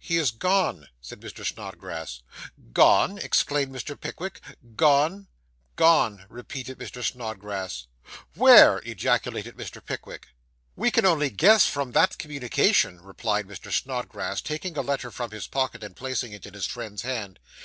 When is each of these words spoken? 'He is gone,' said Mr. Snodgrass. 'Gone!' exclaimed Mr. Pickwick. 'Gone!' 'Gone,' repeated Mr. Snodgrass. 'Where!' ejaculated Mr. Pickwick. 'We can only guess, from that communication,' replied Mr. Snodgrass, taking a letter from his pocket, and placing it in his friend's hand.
'He 0.00 0.16
is 0.16 0.32
gone,' 0.32 0.88
said 1.00 1.20
Mr. 1.20 1.46
Snodgrass. 1.46 2.22
'Gone!' 2.72 3.18
exclaimed 3.18 3.72
Mr. 3.72 3.94
Pickwick. 3.96 4.40
'Gone!' 4.74 5.28
'Gone,' 5.76 6.26
repeated 6.28 6.76
Mr. 6.76 7.04
Snodgrass. 7.04 7.86
'Where!' 8.34 8.78
ejaculated 8.84 9.56
Mr. 9.56 9.80
Pickwick. 9.80 10.26
'We 10.74 10.90
can 10.90 11.06
only 11.06 11.30
guess, 11.30 11.66
from 11.66 11.92
that 11.92 12.18
communication,' 12.18 13.00
replied 13.00 13.46
Mr. 13.46 13.70
Snodgrass, 13.70 14.40
taking 14.40 14.76
a 14.76 14.82
letter 14.82 15.12
from 15.12 15.30
his 15.30 15.46
pocket, 15.46 15.84
and 15.84 15.94
placing 15.94 16.32
it 16.32 16.46
in 16.46 16.54
his 16.54 16.66
friend's 16.66 17.02
hand. 17.02 17.38